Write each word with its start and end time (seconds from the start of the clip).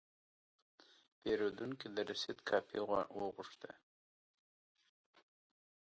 پیرودونکی 1.21 1.87
د 1.95 1.97
رسید 2.09 2.37
کاپي 2.49 2.79
وغوښته. 3.17 3.71